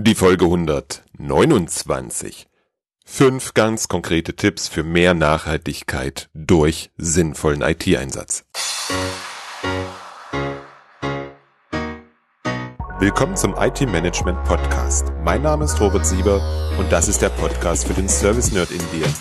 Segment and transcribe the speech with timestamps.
[0.00, 2.46] Die Folge 129.
[3.04, 8.44] Fünf ganz konkrete Tipps für mehr Nachhaltigkeit durch sinnvollen IT-Einsatz.
[13.00, 15.08] Willkommen zum IT-Management Podcast.
[15.24, 16.40] Mein Name ist Robert Sieber
[16.78, 19.12] und das ist der Podcast für den Service Nerd in dir.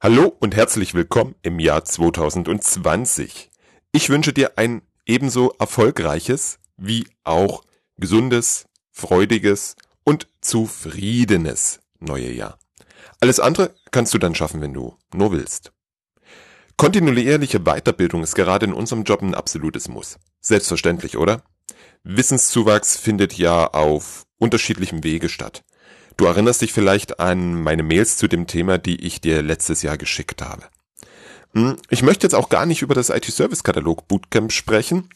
[0.00, 3.50] Hallo und herzlich willkommen im Jahr 2020.
[3.92, 7.64] Ich wünsche dir ein ebenso erfolgreiches wie auch
[7.98, 8.67] gesundes,
[8.98, 12.58] freudiges und zufriedenes neue Jahr.
[13.20, 15.72] Alles andere kannst du dann schaffen, wenn du nur willst.
[16.76, 20.18] Kontinuierliche Weiterbildung ist gerade in unserem Job ein absolutes Muss.
[20.40, 21.42] Selbstverständlich, oder?
[22.02, 25.64] Wissenszuwachs findet ja auf unterschiedlichem Wege statt.
[26.16, 29.96] Du erinnerst dich vielleicht an meine Mails zu dem Thema, die ich dir letztes Jahr
[29.96, 30.64] geschickt habe.
[31.54, 35.08] Hm, ich möchte jetzt auch gar nicht über das IT-Service-Katalog Bootcamp sprechen.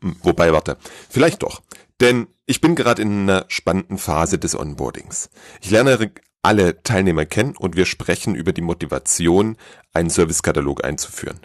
[0.00, 0.76] Hm, wobei, warte,
[1.08, 1.62] vielleicht doch.
[2.00, 5.30] Denn ich bin gerade in einer spannenden Phase des Onboardings.
[5.60, 6.10] Ich lerne
[6.42, 9.56] alle Teilnehmer kennen und wir sprechen über die Motivation,
[9.92, 11.40] einen Servicekatalog einzuführen.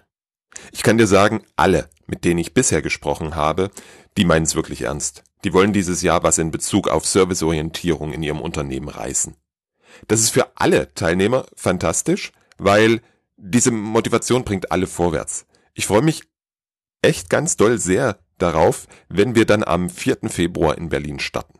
[0.71, 3.71] Ich kann dir sagen, alle, mit denen ich bisher gesprochen habe,
[4.17, 5.23] die meinen es wirklich ernst.
[5.43, 9.35] Die wollen dieses Jahr was in Bezug auf Serviceorientierung in ihrem Unternehmen reißen.
[10.07, 13.01] Das ist für alle Teilnehmer fantastisch, weil
[13.37, 15.45] diese Motivation bringt alle vorwärts.
[15.73, 16.23] Ich freue mich
[17.01, 20.29] echt ganz doll sehr darauf, wenn wir dann am 4.
[20.29, 21.59] Februar in Berlin starten.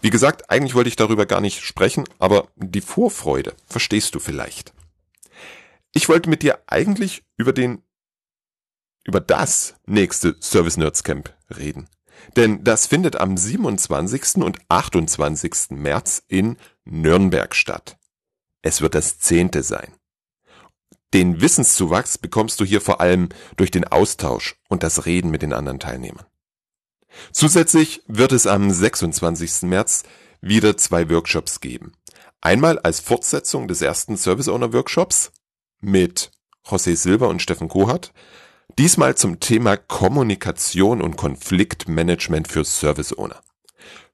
[0.00, 4.72] Wie gesagt, eigentlich wollte ich darüber gar nicht sprechen, aber die Vorfreude verstehst du vielleicht.
[5.92, 7.82] Ich wollte mit dir eigentlich über den
[9.04, 11.88] über das nächste Service Nerds Camp reden.
[12.36, 14.36] Denn das findet am 27.
[14.36, 15.70] und 28.
[15.70, 17.96] März in Nürnberg statt.
[18.62, 19.94] Es wird das zehnte sein.
[21.12, 25.52] Den Wissenszuwachs bekommst du hier vor allem durch den Austausch und das Reden mit den
[25.52, 26.26] anderen Teilnehmern.
[27.32, 29.62] Zusätzlich wird es am 26.
[29.62, 30.04] März
[30.40, 31.92] wieder zwei Workshops geben.
[32.40, 35.32] Einmal als Fortsetzung des ersten Service Owner Workshops
[35.80, 36.30] mit
[36.64, 38.12] José Silva und Steffen Kohart.
[38.78, 43.40] Diesmal zum Thema Kommunikation und Konfliktmanagement für Service Owner.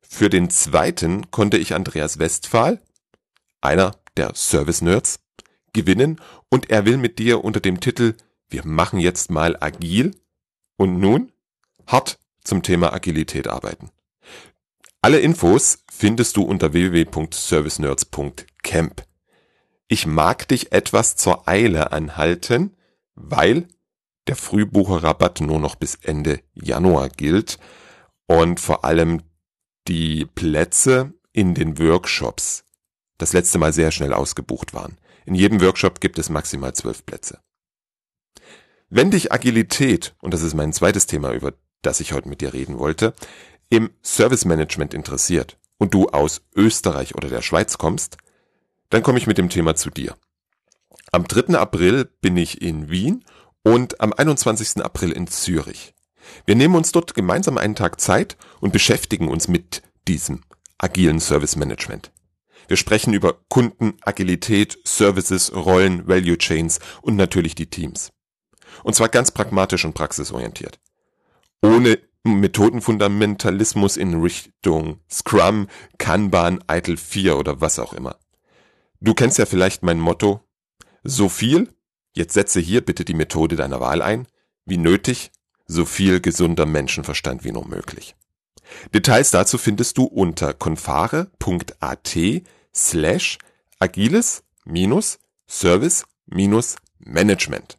[0.00, 2.80] Für den zweiten konnte ich Andreas Westphal,
[3.60, 5.20] einer der Service Nerds,
[5.76, 8.14] gewinnen und er will mit dir unter dem Titel
[8.48, 10.16] Wir machen jetzt mal agil
[10.76, 11.30] und nun
[11.86, 13.90] hart zum Thema Agilität arbeiten.
[15.02, 19.04] Alle Infos findest du unter www.servicenerds.camp.
[19.86, 22.76] Ich mag dich etwas zur Eile anhalten,
[23.14, 23.68] weil
[24.26, 27.60] der Frühbucherrabatt nur noch bis Ende Januar gilt
[28.26, 29.22] und vor allem
[29.86, 32.64] die Plätze in den Workshops
[33.18, 34.98] das letzte Mal sehr schnell ausgebucht waren.
[35.26, 37.40] In jedem Workshop gibt es maximal zwölf Plätze.
[38.88, 42.54] Wenn dich Agilität, und das ist mein zweites Thema, über das ich heute mit dir
[42.54, 43.12] reden wollte,
[43.68, 48.18] im Service Management interessiert und du aus Österreich oder der Schweiz kommst,
[48.90, 50.16] dann komme ich mit dem Thema zu dir.
[51.10, 51.58] Am 3.
[51.58, 53.24] April bin ich in Wien
[53.64, 54.84] und am 21.
[54.84, 55.94] April in Zürich.
[56.44, 60.42] Wir nehmen uns dort gemeinsam einen Tag Zeit und beschäftigen uns mit diesem
[60.78, 62.12] agilen Service Management.
[62.68, 68.12] Wir sprechen über Kunden, Agilität, Services, Rollen, Value Chains und natürlich die Teams.
[68.82, 70.78] Und zwar ganz pragmatisch und praxisorientiert.
[71.62, 75.68] Ohne Methodenfundamentalismus in Richtung Scrum,
[75.98, 78.16] Kanban, Eitel 4 oder was auch immer.
[79.00, 80.40] Du kennst ja vielleicht mein Motto,
[81.04, 81.72] so viel,
[82.14, 84.26] jetzt setze hier bitte die Methode deiner Wahl ein,
[84.64, 85.30] wie nötig,
[85.66, 88.16] so viel gesunder Menschenverstand wie nur möglich.
[88.92, 92.16] Details dazu findest du unter confare.at
[92.76, 93.38] slash
[93.80, 97.78] agiles minus service minus management.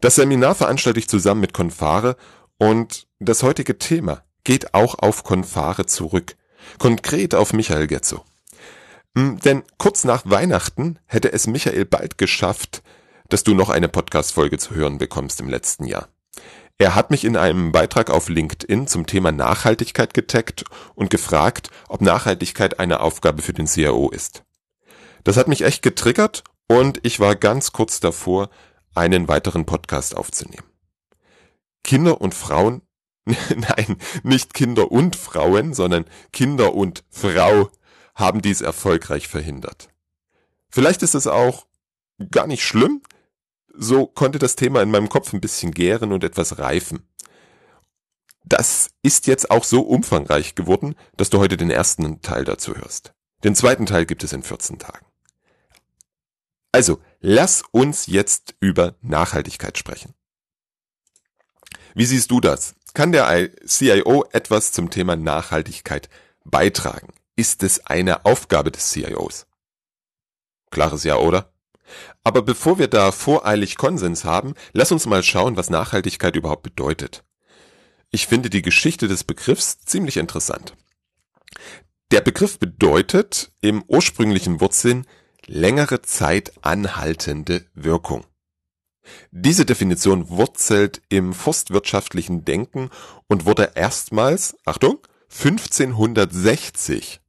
[0.00, 2.16] Das Seminar veranstalte ich zusammen mit Confare
[2.58, 6.36] und das heutige Thema geht auch auf Confare zurück,
[6.78, 8.24] konkret auf Michael Getzo.
[9.16, 12.82] Hm, denn kurz nach Weihnachten hätte es Michael bald geschafft,
[13.28, 16.08] dass du noch eine Podcast-Folge zu hören bekommst im letzten Jahr.
[16.80, 20.64] Er hat mich in einem Beitrag auf LinkedIn zum Thema Nachhaltigkeit getaggt
[20.94, 24.44] und gefragt, ob Nachhaltigkeit eine Aufgabe für den CIO ist.
[25.22, 28.48] Das hat mich echt getriggert und ich war ganz kurz davor,
[28.94, 30.64] einen weiteren Podcast aufzunehmen.
[31.84, 32.80] Kinder und Frauen,
[33.26, 37.68] nein, nicht Kinder und Frauen, sondern Kinder und Frau
[38.14, 39.90] haben dies erfolgreich verhindert.
[40.70, 41.66] Vielleicht ist es auch
[42.30, 43.02] gar nicht schlimm,
[43.74, 47.08] so konnte das Thema in meinem Kopf ein bisschen gären und etwas reifen.
[48.44, 53.12] Das ist jetzt auch so umfangreich geworden, dass du heute den ersten Teil dazu hörst.
[53.44, 55.06] Den zweiten Teil gibt es in 14 Tagen.
[56.72, 60.14] Also, lass uns jetzt über Nachhaltigkeit sprechen.
[61.94, 62.74] Wie siehst du das?
[62.94, 66.08] kann der CIO etwas zum Thema Nachhaltigkeit
[66.44, 67.12] beitragen?
[67.36, 69.46] Ist es eine Aufgabe des CIOs?
[70.70, 71.52] Klares Ja, oder?
[72.24, 77.24] Aber bevor wir da voreilig Konsens haben, lass uns mal schauen, was Nachhaltigkeit überhaupt bedeutet.
[78.10, 80.74] Ich finde die Geschichte des Begriffs ziemlich interessant.
[82.10, 85.06] Der Begriff bedeutet im ursprünglichen Wortsinn
[85.46, 88.24] längere Zeit anhaltende Wirkung.
[89.30, 92.90] Diese Definition wurzelt im forstwirtschaftlichen Denken
[93.28, 94.98] und wurde erstmals, Achtung,
[95.30, 97.20] 1560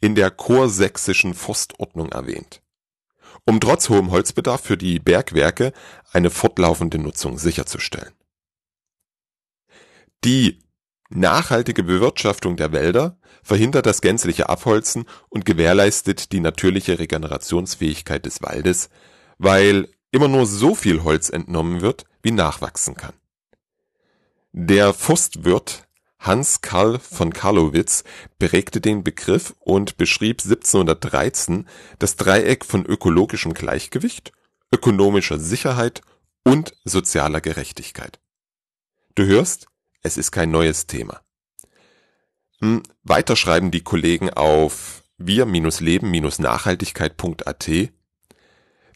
[0.00, 2.62] in der kursächsischen Forstordnung erwähnt,
[3.46, 5.72] um trotz hohem Holzbedarf für die Bergwerke
[6.12, 8.12] eine fortlaufende Nutzung sicherzustellen.
[10.24, 10.60] Die
[11.10, 18.88] nachhaltige Bewirtschaftung der Wälder verhindert das gänzliche Abholzen und gewährleistet die natürliche Regenerationsfähigkeit des Waldes,
[19.36, 23.14] weil immer nur so viel Holz entnommen wird, wie nachwachsen kann.
[24.52, 25.86] Der Forstwirt
[26.24, 28.02] Hans Karl von Karlowitz
[28.38, 31.68] prägte den Begriff und beschrieb 1713
[31.98, 34.32] das Dreieck von ökologischem Gleichgewicht,
[34.72, 36.00] ökonomischer Sicherheit
[36.42, 38.20] und sozialer Gerechtigkeit.
[39.14, 39.66] Du hörst,
[40.02, 41.20] es ist kein neues Thema.
[42.60, 47.70] Hm, weiter schreiben die Kollegen auf wir-leben-nachhaltigkeit.at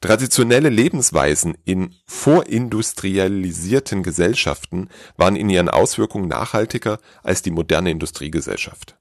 [0.01, 8.97] Traditionelle Lebensweisen in vorindustrialisierten Gesellschaften waren in ihren Auswirkungen nachhaltiger als die moderne Industriegesellschaft.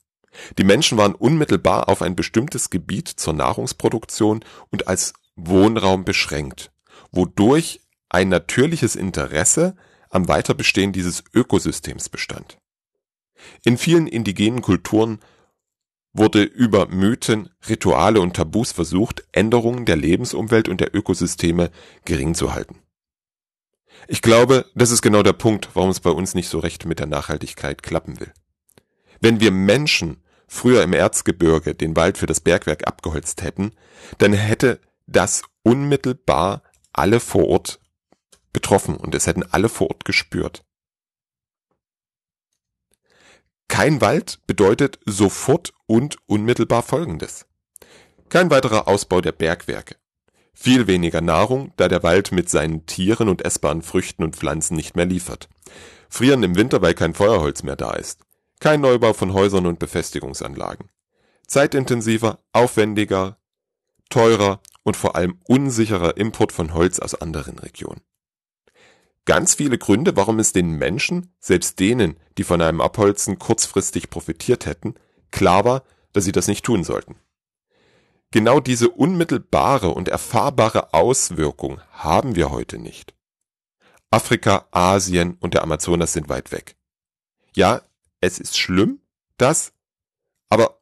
[0.57, 6.71] Die Menschen waren unmittelbar auf ein bestimmtes Gebiet zur Nahrungsproduktion und als Wohnraum beschränkt,
[7.11, 9.75] wodurch ein natürliches Interesse
[10.09, 12.57] am Weiterbestehen dieses Ökosystems bestand.
[13.63, 15.19] In vielen indigenen Kulturen
[16.13, 21.71] wurde über Mythen, Rituale und Tabus versucht, Änderungen der Lebensumwelt und der Ökosysteme
[22.05, 22.81] gering zu halten.
[24.07, 26.99] Ich glaube, das ist genau der Punkt, warum es bei uns nicht so recht mit
[26.99, 28.31] der Nachhaltigkeit klappen will.
[29.19, 33.71] Wenn wir Menschen früher im Erzgebirge den Wald für das Bergwerk abgeholzt hätten,
[34.17, 36.63] dann hätte das unmittelbar
[36.93, 37.79] alle vor Ort
[38.53, 40.63] betroffen und es hätten alle vor Ort gespürt.
[43.67, 47.45] Kein Wald bedeutet sofort und unmittelbar Folgendes.
[48.29, 49.95] Kein weiterer Ausbau der Bergwerke.
[50.53, 54.95] Viel weniger Nahrung, da der Wald mit seinen Tieren und essbaren Früchten und Pflanzen nicht
[54.95, 55.49] mehr liefert.
[56.09, 58.21] Frieren im Winter, weil kein Feuerholz mehr da ist.
[58.59, 60.89] Kein Neubau von Häusern und Befestigungsanlagen.
[61.45, 63.37] Zeitintensiver, aufwendiger,
[64.09, 68.01] teurer und vor allem unsicherer Import von Holz aus anderen Regionen
[69.27, 74.65] ganz viele Gründe, warum es den Menschen, selbst denen, die von einem Abholzen kurzfristig profitiert
[74.65, 74.95] hätten,
[75.29, 75.83] klar war,
[76.13, 77.15] dass sie das nicht tun sollten.
[78.31, 83.13] Genau diese unmittelbare und erfahrbare Auswirkung haben wir heute nicht.
[84.09, 86.77] Afrika, Asien und der Amazonas sind weit weg.
[87.53, 87.81] Ja,
[88.21, 89.01] es ist schlimm,
[89.37, 89.73] das,
[90.49, 90.79] aber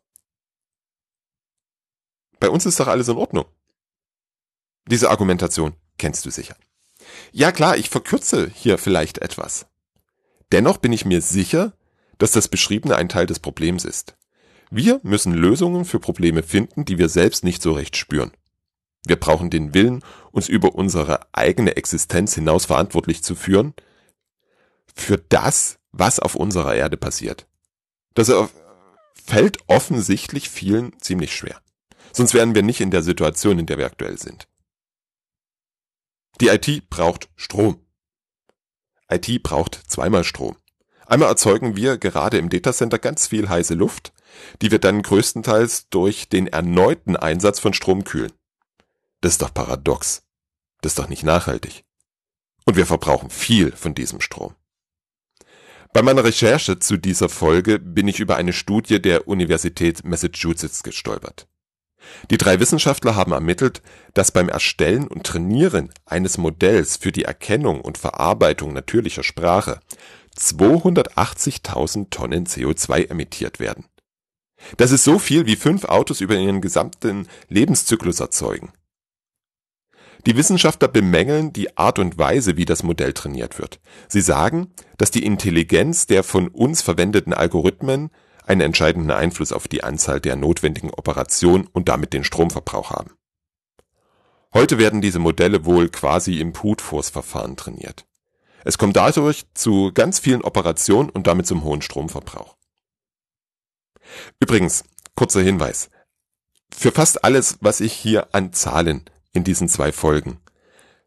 [2.39, 3.45] bei uns ist doch alles in Ordnung.
[4.87, 6.55] Diese Argumentation kennst du sicher.
[7.31, 9.67] Ja klar, ich verkürze hier vielleicht etwas.
[10.51, 11.73] Dennoch bin ich mir sicher,
[12.17, 14.15] dass das Beschriebene ein Teil des Problems ist.
[14.71, 18.31] Wir müssen Lösungen für Probleme finden, die wir selbst nicht so recht spüren.
[19.05, 23.73] Wir brauchen den Willen, uns über unsere eigene Existenz hinaus verantwortlich zu führen
[24.95, 27.47] für das, was auf unserer Erde passiert.
[28.15, 28.31] Das
[29.13, 31.59] fällt offensichtlich vielen ziemlich schwer.
[32.13, 34.47] Sonst wären wir nicht in der Situation, in der wir aktuell sind.
[36.41, 37.79] Die IT braucht Strom.
[39.09, 40.57] IT braucht zweimal Strom.
[41.05, 44.11] Einmal erzeugen wir gerade im Datacenter ganz viel heiße Luft,
[44.61, 48.33] die wir dann größtenteils durch den erneuten Einsatz von Strom kühlen.
[49.21, 50.23] Das ist doch paradox.
[50.81, 51.85] Das ist doch nicht nachhaltig.
[52.65, 54.55] Und wir verbrauchen viel von diesem Strom.
[55.93, 61.47] Bei meiner Recherche zu dieser Folge bin ich über eine Studie der Universität Massachusetts gestolpert.
[62.29, 63.81] Die drei Wissenschaftler haben ermittelt,
[64.13, 69.79] dass beim Erstellen und Trainieren eines Modells für die Erkennung und Verarbeitung natürlicher Sprache
[70.37, 73.85] 280.000 Tonnen CO2 emittiert werden.
[74.77, 78.71] Das ist so viel, wie fünf Autos über ihren gesamten Lebenszyklus erzeugen.
[80.25, 83.79] Die Wissenschaftler bemängeln die Art und Weise, wie das Modell trainiert wird.
[84.07, 88.09] Sie sagen, dass die Intelligenz der von uns verwendeten Algorithmen
[88.45, 93.11] einen entscheidenden Einfluss auf die Anzahl der notwendigen Operationen und damit den Stromverbrauch haben.
[94.53, 98.05] Heute werden diese Modelle wohl quasi im Brute-Force-Verfahren trainiert.
[98.63, 102.55] Es kommt dadurch zu ganz vielen Operationen und damit zum hohen Stromverbrauch.
[104.39, 104.85] Übrigens,
[105.15, 105.89] kurzer Hinweis.
[106.75, 110.39] Für fast alles, was ich hier an Zahlen in diesen zwei Folgen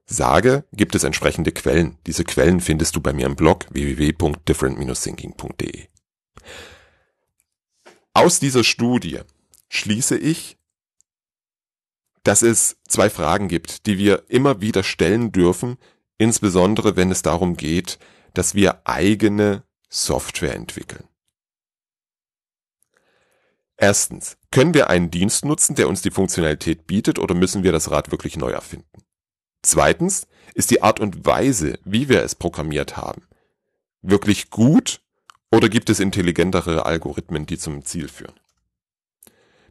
[0.07, 1.99] sage, gibt es entsprechende Quellen.
[2.07, 5.89] Diese Quellen findest du bei mir im Blog www.different-thinking.de.
[8.19, 9.21] Aus dieser Studie
[9.69, 10.59] schließe ich,
[12.25, 15.79] dass es zwei Fragen gibt, die wir immer wieder stellen dürfen,
[16.19, 18.01] insbesondere wenn es darum geht,
[18.35, 21.05] dass wir eigene Software entwickeln.
[23.77, 27.93] Erstens, können wir einen Dienst nutzen, der uns die Funktionalität bietet, oder müssen wir das
[27.93, 29.05] Rad wirklich neu erfinden?
[29.63, 33.23] Zweitens, ist die Art und Weise, wie wir es programmiert haben,
[34.03, 35.03] wirklich gut
[35.51, 38.35] oder gibt es intelligentere Algorithmen, die zum Ziel führen?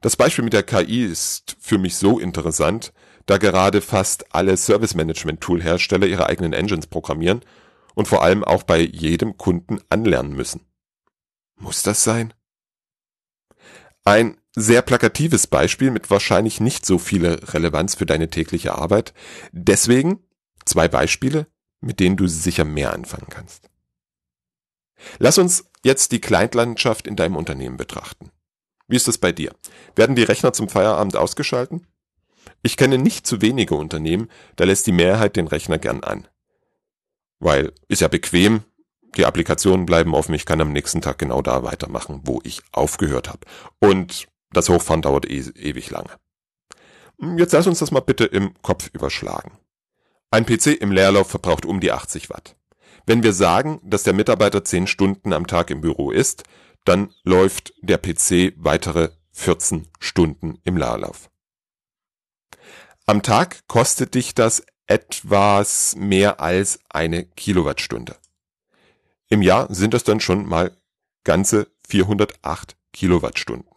[0.02, 2.94] Das Beispiel mit der KI ist für mich so interessant,
[3.26, 7.42] da gerade fast alle Service Management Tool Hersteller ihre eigenen Engines programmieren
[7.96, 10.62] und vor allem auch bei jedem Kunden anlernen müssen.
[11.60, 12.34] Muss das sein?
[14.04, 19.14] Ein sehr plakatives Beispiel mit wahrscheinlich nicht so viel Relevanz für deine tägliche Arbeit.
[19.52, 20.20] Deswegen
[20.66, 21.48] zwei Beispiele,
[21.82, 23.70] mit denen du sicher mehr anfangen kannst.
[25.20, 28.32] Lass uns jetzt die Clientlandschaft in deinem Unternehmen betrachten.
[28.88, 29.54] Wie ist es bei dir?
[29.96, 31.86] Werden die Rechner zum Feierabend ausgeschalten?
[32.64, 36.28] Ich kenne nicht zu wenige Unternehmen, da lässt die Mehrheit den Rechner gern an.
[37.40, 38.64] Weil ist ja bequem,
[39.16, 43.30] die Applikationen bleiben offen, ich kann am nächsten Tag genau da weitermachen, wo ich aufgehört
[43.30, 43.42] habe.
[43.80, 46.12] Und das Hochfahren dauert e ewig lange.
[47.20, 49.52] Hm, jetzt lass uns das mal bitte im Kopf überschlagen.
[50.32, 52.56] Ein PC im Leerlauf verbraucht um die 80 Watt.
[53.08, 56.44] Wenn wir sagen, dass der Mitarbeiter 10 Stunden am Tag im Büro ist,
[56.84, 61.30] dann läuft der PC weitere 14 Stunden im Leerlauf.
[63.06, 68.18] Am Tag kostet dich das etwas mehr als eine Kilowattstunde.
[69.30, 70.76] Im Jahr sind das dann schon mal
[71.24, 73.72] ganze 408 Kilowattstunden.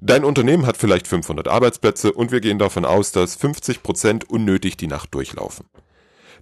[0.00, 4.76] Dein Unternehmen hat vielleicht 500 Arbeitsplätze und wir gehen davon aus, dass 50 Prozent unnötig
[4.76, 5.66] die Nacht durchlaufen.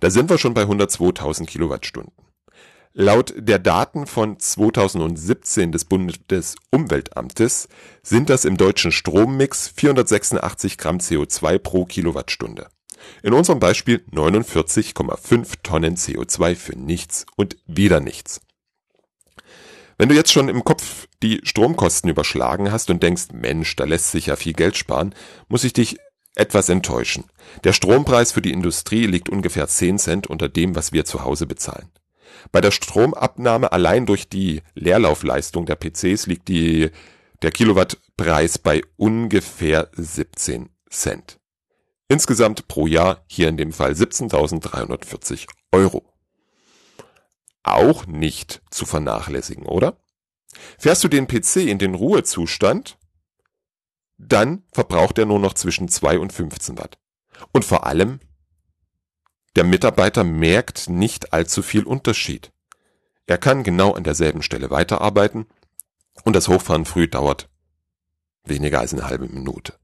[0.01, 2.13] Da sind wir schon bei 102.000 Kilowattstunden.
[2.93, 7.69] Laut der Daten von 2017 des Bundesumweltamtes
[8.03, 12.67] sind das im deutschen Strommix 486 Gramm CO2 pro Kilowattstunde.
[13.23, 18.41] In unserem Beispiel 49,5 Tonnen CO2 für nichts und wieder nichts.
[19.97, 24.11] Wenn du jetzt schon im Kopf die Stromkosten überschlagen hast und denkst, Mensch, da lässt
[24.11, 25.15] sich ja viel Geld sparen,
[25.49, 25.99] muss ich dich
[26.35, 27.25] etwas enttäuschen.
[27.65, 31.47] Der Strompreis für die Industrie liegt ungefähr 10 Cent unter dem, was wir zu Hause
[31.47, 31.91] bezahlen.
[32.53, 36.91] Bei der Stromabnahme allein durch die Leerlaufleistung der PCs liegt die,
[37.43, 41.39] der Kilowattpreis bei ungefähr 17 Cent.
[42.09, 46.05] Insgesamt pro Jahr hier in dem Fall 17.340 Euro.
[47.63, 49.97] Auch nicht zu vernachlässigen, oder?
[50.79, 52.99] Fährst du den PC in den Ruhezustand,
[54.29, 56.99] dann verbraucht er nur noch zwischen 2 und 15 Watt.
[57.53, 58.21] Und vor allem,
[59.57, 62.53] der Mitarbeiter merkt nicht allzu viel Unterschied.
[63.27, 65.47] Er kann genau an derselben Stelle weiterarbeiten
[66.25, 67.49] und das Hochfahren früh dauert
[68.45, 69.75] weniger als eine halbe Minute.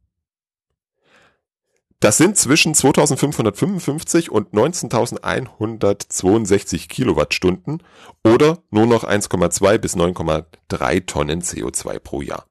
[2.01, 7.83] Das sind zwischen 2555 und 19.162 Kilowattstunden
[8.23, 12.45] oder nur noch 1,2 bis 9,3 Tonnen CO2 pro Jahr.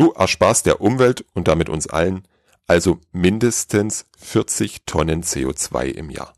[0.00, 2.26] Du ersparst der Umwelt und damit uns allen
[2.66, 6.32] also mindestens 40 Tonnen CO2 im Jahr.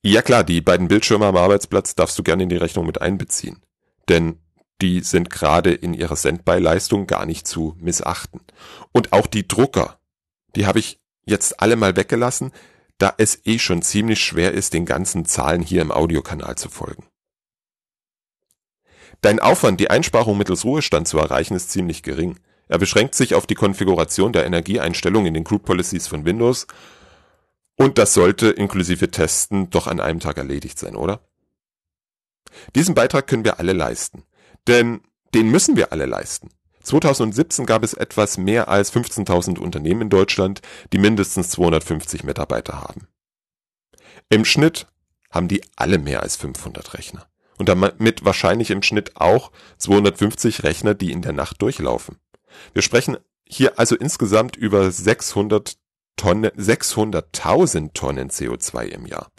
[0.00, 3.62] Ja klar, die beiden Bildschirme am Arbeitsplatz darfst du gerne in die Rechnung mit einbeziehen,
[4.08, 4.40] denn
[4.80, 8.40] die sind gerade in ihrer Sendbeileistung gar nicht zu missachten.
[8.92, 9.98] Und auch die Drucker,
[10.54, 12.50] die habe ich jetzt alle mal weggelassen,
[12.96, 17.04] da es eh schon ziemlich schwer ist, den ganzen Zahlen hier im Audiokanal zu folgen.
[19.20, 22.38] Dein Aufwand, die Einsparung mittels Ruhestand zu erreichen, ist ziemlich gering.
[22.68, 26.66] Er beschränkt sich auf die Konfiguration der Energieeinstellungen in den Group Policies von Windows
[27.76, 31.20] und das sollte inklusive Testen doch an einem Tag erledigt sein, oder?
[32.74, 34.24] Diesen Beitrag können wir alle leisten,
[34.66, 35.02] denn
[35.34, 36.50] den müssen wir alle leisten.
[36.82, 43.08] 2017 gab es etwas mehr als 15.000 Unternehmen in Deutschland, die mindestens 250 Mitarbeiter haben.
[44.30, 44.86] Im Schnitt
[45.30, 47.26] haben die alle mehr als 500 Rechner.
[47.58, 52.16] Und damit wahrscheinlich im Schnitt auch 250 Rechner, die in der Nacht durchlaufen.
[52.74, 53.16] Wir sprechen
[53.48, 55.76] hier also insgesamt über 600
[56.16, 59.30] Tonnen, 600.000 Tonnen CO2 im Jahr.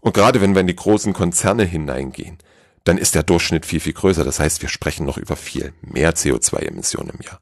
[0.00, 2.38] Und gerade wenn wir in die großen Konzerne hineingehen,
[2.84, 4.24] dann ist der Durchschnitt viel, viel größer.
[4.24, 7.40] Das heißt, wir sprechen noch über viel mehr CO2-Emissionen im Jahr.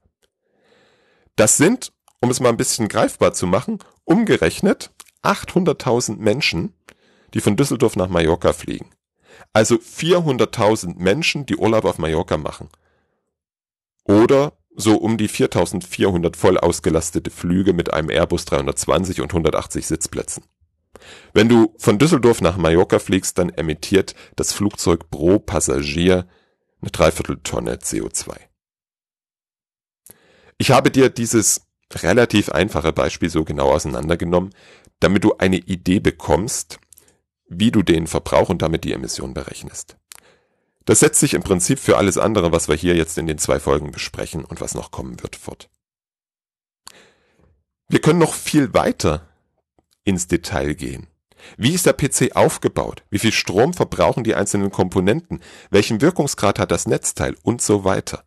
[1.35, 6.75] Das sind, um es mal ein bisschen greifbar zu machen, umgerechnet 800.000 Menschen,
[7.35, 8.91] die von Düsseldorf nach Mallorca fliegen.
[9.53, 12.69] Also 400.000 Menschen, die Urlaub auf Mallorca machen.
[14.05, 20.45] Oder so um die 4400 voll ausgelastete Flüge mit einem Airbus 320 und 180 Sitzplätzen.
[21.35, 26.27] Wenn du von Düsseldorf nach Mallorca fliegst, dann emittiert das Flugzeug pro Passagier
[26.81, 28.37] eine Dreivierteltonne CO2.
[30.59, 31.63] Ich habe dir dieses
[31.93, 34.51] relativ einfache Beispiel so genau auseinandergenommen,
[35.01, 36.79] damit du eine Idee bekommst,
[37.59, 39.97] wie du den Verbrauch und damit die Emission berechnest.
[40.85, 43.61] Das setzt sich im Prinzip für alles andere, was wir hier jetzt in den zwei
[43.61, 45.69] Folgen besprechen und was noch kommen wird, fort.
[47.89, 49.29] Wir können noch viel weiter
[50.05, 51.07] ins Detail gehen.
[51.57, 53.03] Wie ist der PC aufgebaut?
[53.11, 55.41] Wie viel Strom verbrauchen die einzelnen Komponenten?
[55.71, 57.37] Welchen Wirkungsgrad hat das Netzteil?
[57.43, 58.25] Und so weiter.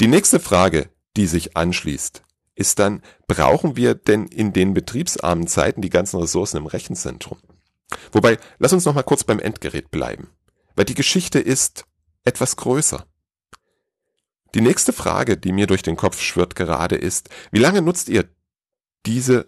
[0.00, 2.22] Die nächste Frage, die sich anschließt,
[2.54, 7.38] ist dann, brauchen wir denn in den betriebsarmen Zeiten die ganzen Ressourcen im Rechenzentrum?
[8.12, 10.30] Wobei, lass uns noch mal kurz beim Endgerät bleiben.
[10.74, 11.84] Weil die Geschichte ist
[12.24, 13.06] etwas größer.
[14.54, 18.28] Die nächste Frage, die mir durch den Kopf schwirrt gerade ist, wie lange nutzt ihr
[19.06, 19.46] diese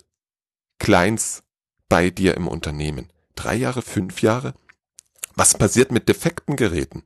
[0.79, 1.43] Clients
[1.89, 3.13] bei dir im Unternehmen?
[3.35, 4.55] Drei Jahre, fünf Jahre?
[5.35, 7.03] Was passiert mit defekten Geräten?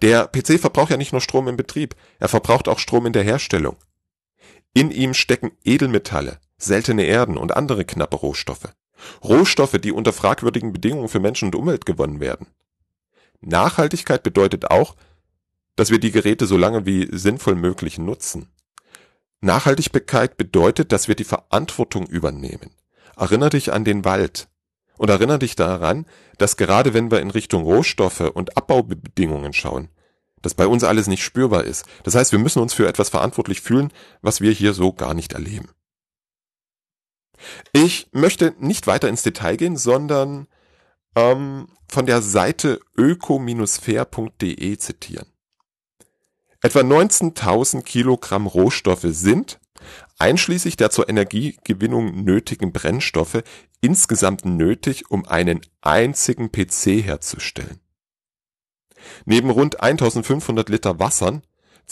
[0.00, 3.24] Der PC verbraucht ja nicht nur Strom im Betrieb, er verbraucht auch Strom in der
[3.24, 3.76] Herstellung.
[4.74, 8.72] In ihm stecken Edelmetalle, seltene Erden und andere knappe Rohstoffe.
[9.24, 12.46] Rohstoffe, die unter fragwürdigen Bedingungen für Menschen und Umwelt gewonnen werden.
[13.40, 14.94] Nachhaltigkeit bedeutet auch,
[15.76, 18.48] dass wir die Geräte so lange wie sinnvoll möglich nutzen.
[19.40, 22.70] Nachhaltigkeit bedeutet, dass wir die Verantwortung übernehmen.
[23.16, 24.48] Erinner dich an den Wald.
[24.98, 26.06] Und erinnere dich daran,
[26.38, 29.88] dass gerade wenn wir in Richtung Rohstoffe und Abbaubedingungen schauen,
[30.42, 31.86] das bei uns alles nicht spürbar ist.
[32.04, 35.32] Das heißt, wir müssen uns für etwas verantwortlich fühlen, was wir hier so gar nicht
[35.32, 35.70] erleben.
[37.72, 40.46] Ich möchte nicht weiter ins Detail gehen, sondern
[41.14, 45.26] ähm, von der Seite öko-fair.de zitieren.
[46.62, 49.58] Etwa 19.000 Kilogramm Rohstoffe sind,
[50.18, 53.42] einschließlich der zur Energiegewinnung nötigen Brennstoffe,
[53.80, 57.80] insgesamt nötig, um einen einzigen PC herzustellen.
[59.24, 61.42] Neben rund 1500 Liter Wassern,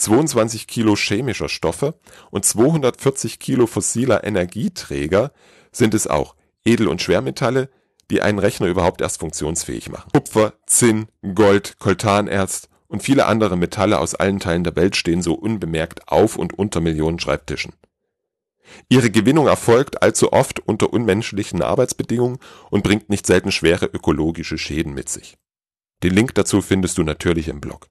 [0.01, 1.93] 22 Kilo chemischer Stoffe
[2.31, 5.31] und 240 Kilo fossiler Energieträger
[5.71, 6.35] sind es auch
[6.65, 7.69] Edel- und Schwermetalle,
[8.09, 10.09] die einen Rechner überhaupt erst funktionsfähig machen.
[10.11, 15.33] Kupfer, Zinn, Gold, Koltanerz und viele andere Metalle aus allen Teilen der Welt stehen so
[15.33, 17.73] unbemerkt auf und unter Millionen Schreibtischen.
[18.89, 24.93] Ihre Gewinnung erfolgt allzu oft unter unmenschlichen Arbeitsbedingungen und bringt nicht selten schwere ökologische Schäden
[24.93, 25.37] mit sich.
[26.03, 27.87] Den Link dazu findest du natürlich im Blog.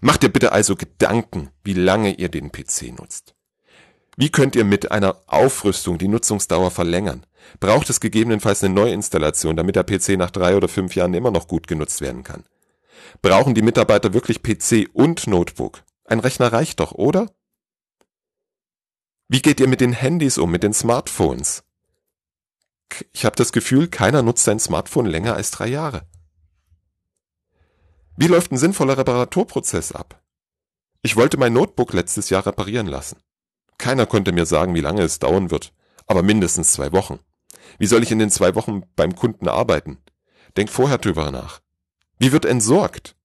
[0.00, 3.34] Macht dir bitte also Gedanken, wie lange ihr den PC nutzt.
[4.16, 7.24] Wie könnt ihr mit einer Aufrüstung die Nutzungsdauer verlängern?
[7.60, 11.48] Braucht es gegebenenfalls eine Neuinstallation, damit der PC nach drei oder fünf Jahren immer noch
[11.48, 12.44] gut genutzt werden kann?
[13.22, 15.82] Brauchen die Mitarbeiter wirklich PC und Notebook?
[16.04, 17.30] Ein Rechner reicht doch, oder?
[19.28, 21.64] Wie geht ihr mit den Handys um, mit den Smartphones?
[23.12, 26.06] Ich habe das Gefühl, keiner nutzt sein Smartphone länger als drei Jahre.
[28.22, 30.22] Wie läuft ein sinnvoller Reparaturprozess ab?
[31.02, 33.18] Ich wollte mein Notebook letztes Jahr reparieren lassen.
[33.78, 35.72] Keiner konnte mir sagen, wie lange es dauern wird,
[36.06, 37.18] aber mindestens zwei Wochen.
[37.80, 39.98] Wie soll ich in den zwei Wochen beim Kunden arbeiten?
[40.56, 41.62] Denk vorher drüber nach.
[42.20, 43.16] Wie wird entsorgt?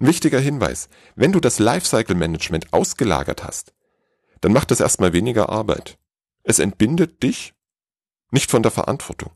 [0.00, 3.72] Ein wichtiger Hinweis, wenn du das Lifecycle Management ausgelagert hast,
[4.40, 5.96] dann macht das erstmal weniger Arbeit.
[6.42, 7.54] Es entbindet dich
[8.32, 9.30] nicht von der Verantwortung.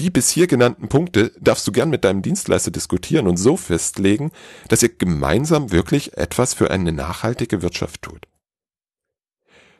[0.00, 4.32] Die bis hier genannten Punkte darfst du gern mit deinem Dienstleister diskutieren und so festlegen,
[4.68, 8.26] dass ihr gemeinsam wirklich etwas für eine nachhaltige Wirtschaft tut.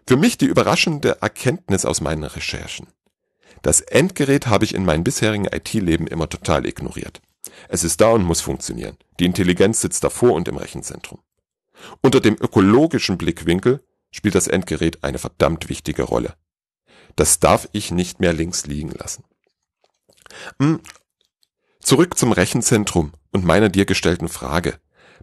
[0.06, 2.88] Für mich die überraschende Erkenntnis aus meinen Recherchen.
[3.62, 7.22] Das Endgerät habe ich in meinem bisherigen IT-Leben immer total ignoriert.
[7.70, 8.98] Es ist da und muss funktionieren.
[9.20, 11.20] Die Intelligenz sitzt davor und im Rechenzentrum.
[12.02, 16.34] Unter dem ökologischen Blickwinkel spielt das Endgerät eine verdammt wichtige Rolle.
[17.16, 19.24] Das darf ich nicht mehr links liegen lassen.
[20.60, 20.80] Hm.
[21.80, 24.78] Zurück zum Rechenzentrum und meiner dir gestellten Frage.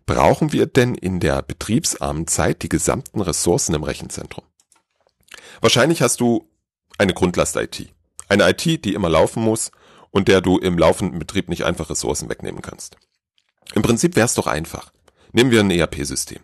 [0.06, 4.46] Brauchen wir denn in der betriebsarmen Zeit die gesamten Ressourcen im Rechenzentrum?
[5.62, 6.50] Wahrscheinlich hast du
[6.98, 7.92] eine Grundlast-IT.
[8.30, 9.72] Eine IT, die immer laufen muss
[10.12, 12.98] und der du im laufenden Betrieb nicht einfach Ressourcen wegnehmen kannst.
[13.74, 14.92] Im Prinzip wäre es doch einfach.
[15.32, 16.40] Nehmen wir ein ERP-System.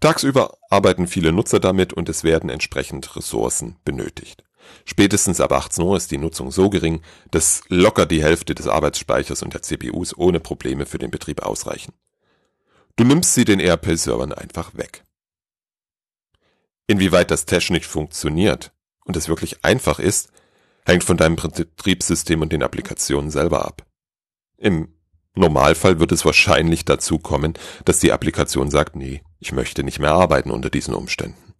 [0.00, 4.44] Tagsüber arbeiten viele Nutzer damit und es werden entsprechend Ressourcen benötigt.
[4.84, 9.42] Spätestens ab 18 Uhr ist die Nutzung so gering, dass locker die Hälfte des Arbeitsspeichers
[9.42, 11.92] und der CPUs ohne Probleme für den Betrieb ausreichen.
[12.96, 15.04] Du nimmst sie den ERP-Servern einfach weg.
[16.86, 18.72] Inwieweit das technisch funktioniert
[19.04, 20.30] und es wirklich einfach ist,
[20.84, 23.86] hängt von deinem Betriebssystem und den Applikationen selber ab.
[24.58, 24.94] Im
[25.34, 30.12] Normalfall wird es wahrscheinlich dazu kommen, dass die Applikation sagt, nee, Ich möchte nicht mehr
[30.12, 31.52] arbeiten unter diesen Umständen.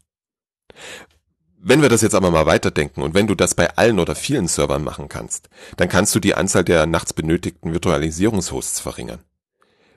[1.66, 4.48] Wenn wir das jetzt aber mal weiterdenken und wenn du das bei allen oder vielen
[4.48, 5.48] Servern machen kannst,
[5.78, 9.24] dann kannst du die Anzahl der nachts benötigten Virtualisierungshosts verringern.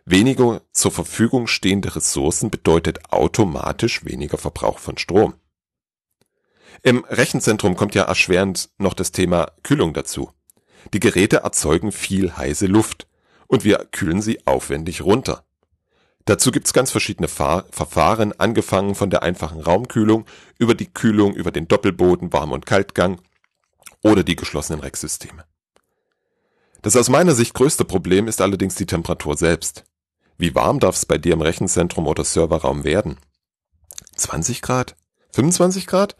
[0.05, 5.33] Weniger zur Verfügung stehende Ressourcen bedeutet automatisch weniger Verbrauch von Strom.
[6.83, 10.31] Im Rechenzentrum kommt ja erschwerend noch das Thema Kühlung dazu.
[10.93, 13.09] Die Geräte erzeugen viel heiße Luft
[13.47, 15.43] und wir kühlen sie aufwendig runter.
[16.27, 20.25] Dazu gibt's ganz verschiedene Fahr Verfahren, angefangen von der einfachen Raumkühlung
[20.59, 23.21] über die Kühlung über den Doppelboden, Warm- und Kaltgang
[24.03, 25.45] oder die geschlossenen Racksysteme.
[26.81, 29.85] Das aus meiner Sicht größte Problem ist allerdings die Temperatur selbst.
[30.37, 33.17] Wie warm darf es bei dir im Rechenzentrum oder Serverraum werden?
[34.17, 34.97] 20 Grad?
[35.31, 36.17] 25 Grad?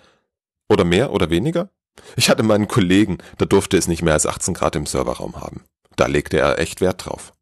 [0.70, 1.70] Oder mehr oder weniger?
[2.16, 5.66] Ich hatte meinen Kollegen, da durfte es nicht mehr als 18 Grad im Serverraum haben.
[5.98, 7.34] Da legte er echt Wert drauf.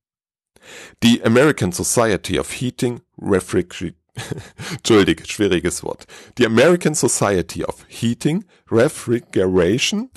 [1.03, 3.95] Die American Society of Heating, Refrigeration
[4.71, 6.05] Entschuldig, schwieriges Wort.
[6.37, 10.09] Die American Society of Heating, Refrigeration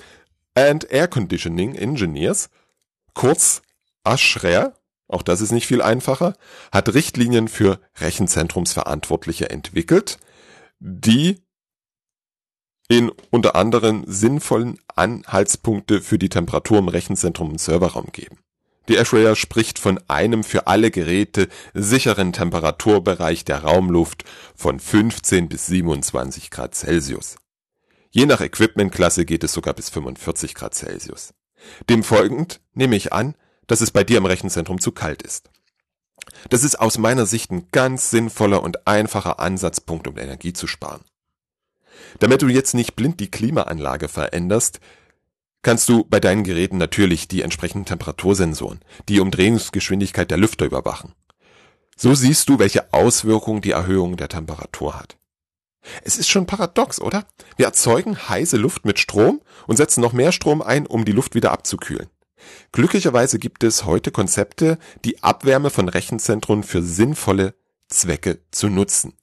[0.54, 2.50] and Air Conditioning Engineers,
[3.14, 3.62] kurz
[4.04, 4.74] ASHRAE,
[5.08, 6.34] auch das ist nicht viel einfacher,
[6.70, 10.18] hat Richtlinien für Rechenzentrumsverantwortliche entwickelt,
[10.80, 11.40] die
[12.88, 18.38] in unter anderem sinnvollen Anhaltspunkte für die Temperatur im Rechenzentrum und Serverraum geben.
[18.88, 24.24] Die ASHRAE spricht von einem für alle Geräte sicheren Temperaturbereich der Raumluft
[24.56, 27.36] von 15 bis 27 Grad Celsius.
[28.10, 31.34] Je nach Equipmentklasse geht es sogar bis 45 Grad Celsius.
[31.90, 33.34] Dem folgend nehme ich an,
[33.66, 35.50] dass es bei dir im Rechenzentrum zu kalt ist.
[36.48, 41.04] Das ist aus meiner Sicht ein ganz sinnvoller und einfacher Ansatzpunkt, um Energie zu sparen.
[42.20, 44.80] Damit du jetzt nicht blind die Klimaanlage veränderst,
[45.62, 51.14] kannst du bei deinen Geräten natürlich die entsprechenden Temperatursensoren, die Umdrehungsgeschwindigkeit der Lüfter überwachen.
[51.96, 55.16] So siehst du, welche Auswirkungen die Erhöhung der Temperatur hat.
[56.04, 57.26] Es ist schon paradox, oder?
[57.56, 61.34] Wir erzeugen heiße Luft mit Strom und setzen noch mehr Strom ein, um die Luft
[61.34, 62.08] wieder abzukühlen.
[62.72, 67.54] Glücklicherweise gibt es heute Konzepte, die Abwärme von Rechenzentren für sinnvolle
[67.88, 69.14] Zwecke zu nutzen.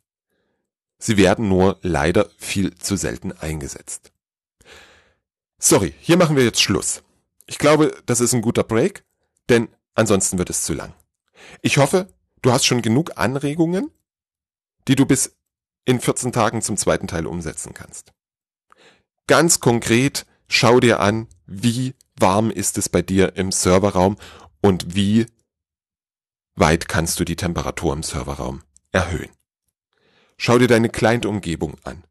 [0.97, 4.11] Sie werden nur leider viel zu selten eingesetzt.
[5.67, 7.01] Sorry, hier machen wir jetzt Schluss.
[7.47, 9.03] Ich glaube, das ist ein guter Break,
[9.49, 10.93] denn ansonsten wird es zu lang.
[11.63, 12.07] Ich hoffe,
[12.43, 13.89] du hast schon genug Anregungen,
[14.87, 15.35] die du bis
[15.83, 18.13] in 14 Tagen zum zweiten Teil umsetzen kannst.
[19.25, 24.17] Ganz konkret, schau dir an, wie warm ist es bei dir im Serverraum
[24.61, 25.25] und wie
[26.53, 29.31] weit kannst du die Temperatur im Serverraum erhöhen.
[30.37, 32.03] Schau dir deine Client-Umgebung an.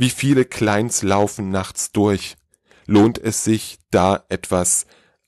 [0.00, 2.38] Wie viele Clients laufen nachts durch?
[2.86, 4.86] Lohnt es sich, da etwas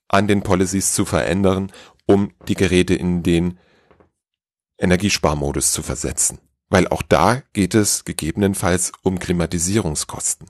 [0.08, 1.70] an den Policies zu verändern,
[2.06, 3.58] um die Geräte in den
[4.78, 6.38] Energiesparmodus zu versetzen?
[6.70, 10.48] Weil auch da geht es gegebenenfalls um Klimatisierungskosten.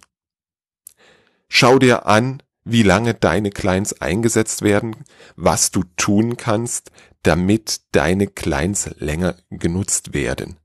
[1.48, 4.94] Schau dir an, wie lange deine Clients eingesetzt werden,
[5.34, 6.92] was du tun kannst,
[7.24, 10.58] damit deine Clients länger genutzt werden.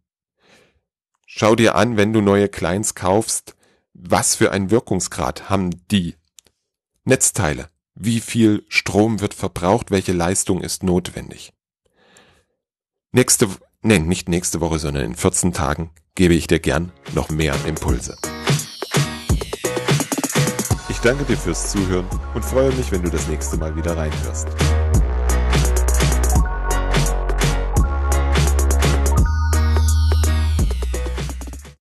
[1.29, 3.57] Schau dir an, wenn du neue Clients kaufst,
[3.93, 6.15] was für einen Wirkungsgrad haben die
[7.03, 7.67] Netzteile?
[7.95, 9.91] Wie viel Strom wird verbraucht?
[9.91, 11.51] Welche Leistung ist notwendig?
[13.11, 13.49] Nächste,
[13.81, 18.15] nein, nicht nächste Woche, sondern in 14 Tagen gebe ich dir gern noch mehr Impulse.
[20.87, 24.47] Ich danke dir fürs Zuhören und freue mich, wenn du das nächste Mal wieder reinhörst.